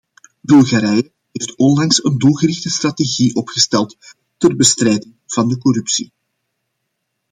Bulgarije 0.43 1.11
heeft 1.31 1.55
onlangs 1.57 2.03
een 2.03 2.17
doelgerichte 2.17 2.69
strategie 2.69 3.35
opgesteld 3.35 3.97
ter 4.37 4.55
bestrijding 4.55 5.15
van 5.25 5.47
de 5.47 5.57
corruptie. 5.57 6.11